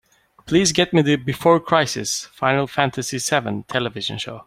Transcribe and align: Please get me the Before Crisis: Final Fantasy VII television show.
Please 0.47 0.71
get 0.71 0.93
me 0.93 1.03
the 1.03 1.15
Before 1.15 1.59
Crisis: 1.59 2.25
Final 2.33 2.65
Fantasy 2.65 3.19
VII 3.19 3.65
television 3.69 4.17
show. 4.17 4.39